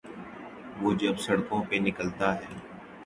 وہ 0.81 0.89
جب 1.01 1.15
سڑکوں 1.19 1.61
پہ 1.69 1.75
نکلتا 1.85 2.27
ہے۔ 2.35 2.53